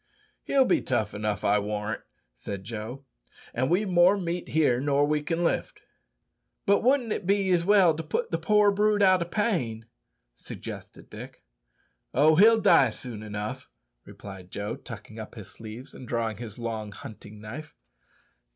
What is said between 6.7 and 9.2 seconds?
wouldn't it be as well to put the poor brute